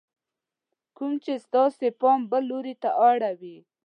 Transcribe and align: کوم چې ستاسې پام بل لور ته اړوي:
کوم 0.97 1.13
چې 1.23 1.33
ستاسې 1.45 1.87
پام 2.01 2.19
بل 2.31 2.43
لور 2.49 2.65
ته 2.81 2.89
اړوي: 3.09 3.57